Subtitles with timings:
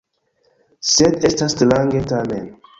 [0.93, 2.53] Sed estas strange, tamen.